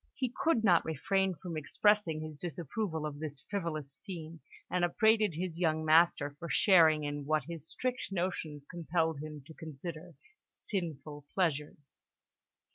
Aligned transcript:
He 0.15 0.33
could 0.43 0.63
not 0.63 0.83
refrain 0.83 1.35
from 1.35 1.55
expressing 1.55 2.21
his 2.21 2.35
disapproval 2.35 3.05
of 3.05 3.19
this 3.19 3.45
frivolous 3.51 3.93
scene, 3.93 4.39
and 4.67 4.83
upbraided 4.83 5.35
his 5.35 5.59
young 5.59 5.85
master 5.85 6.31
for 6.39 6.49
sharing 6.49 7.03
in 7.03 7.23
what 7.27 7.43
his 7.43 7.69
strict 7.69 8.11
notions 8.11 8.65
compelled 8.65 9.19
him 9.19 9.43
to 9.45 9.53
consider 9.53 10.15
sinful 10.43 11.27
pleasures. 11.35 12.01